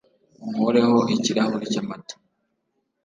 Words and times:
unkureho 0.45 0.97
ikirahuri 1.15 1.65
cyamata 1.73 2.13